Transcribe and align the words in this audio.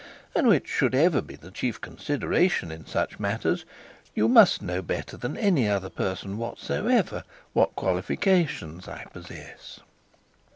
And, 0.35 0.47
which 0.47 0.67
should 0.67 0.95
ever 0.95 1.21
be 1.21 1.35
the 1.35 1.51
chief 1.51 1.79
consideration 1.79 2.71
in 2.71 2.87
such 2.87 3.19
matters, 3.19 3.65
you 4.15 4.27
must 4.27 4.59
know 4.63 4.81
better 4.81 5.15
than 5.15 5.37
any 5.37 5.69
other 5.69 5.91
person 5.91 6.39
whatsoever 6.39 7.23
what 7.53 7.75
qualifications 7.75 8.87
I 8.87 9.03
possess.' 9.13 9.79